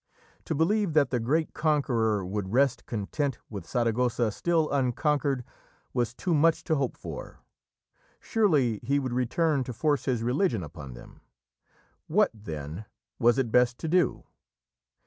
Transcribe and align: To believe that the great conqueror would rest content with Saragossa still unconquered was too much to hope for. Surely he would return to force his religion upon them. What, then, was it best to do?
To 0.45 0.55
believe 0.55 0.93
that 0.93 1.11
the 1.11 1.19
great 1.19 1.53
conqueror 1.53 2.25
would 2.25 2.51
rest 2.51 2.87
content 2.87 3.37
with 3.51 3.67
Saragossa 3.67 4.31
still 4.31 4.67
unconquered 4.71 5.43
was 5.93 6.15
too 6.15 6.33
much 6.33 6.63
to 6.63 6.75
hope 6.75 6.97
for. 6.97 7.41
Surely 8.19 8.79
he 8.81 8.97
would 8.97 9.13
return 9.13 9.63
to 9.65 9.73
force 9.73 10.05
his 10.05 10.23
religion 10.23 10.63
upon 10.63 10.95
them. 10.95 11.21
What, 12.07 12.31
then, 12.33 12.85
was 13.19 13.37
it 13.37 13.51
best 13.51 13.77
to 13.77 13.87
do? 13.87 14.23